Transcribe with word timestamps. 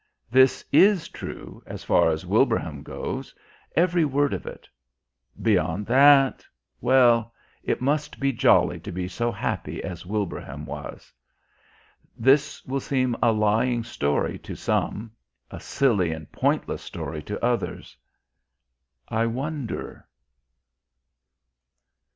This 0.31 0.65
is 0.71 1.07
true 1.09 1.61
as 1.67 1.83
far 1.83 2.09
as 2.09 2.25
Wilbraham 2.25 2.81
goes, 2.81 3.35
every 3.75 4.03
word 4.03 4.33
of 4.33 4.47
it. 4.47 4.67
Beyond 5.39 5.85
that? 5.85 6.43
Well, 6.79 7.35
it 7.61 7.81
must 7.81 8.19
be 8.19 8.33
jolly 8.33 8.79
to 8.79 8.91
be 8.91 9.07
so 9.07 9.31
happy 9.31 9.83
as 9.83 10.03
Wilbraham 10.03 10.65
was. 10.65 11.13
This 12.17 12.65
will 12.65 12.79
seem 12.79 13.15
a 13.21 13.31
lying 13.31 13.83
story 13.83 14.39
to 14.39 14.55
some, 14.55 15.11
a 15.51 15.59
silly 15.59 16.11
and 16.11 16.31
pointless 16.31 16.81
story 16.81 17.21
to 17.21 17.45
others. 17.45 17.95
I 19.07 19.27
wonder.... 19.27 20.07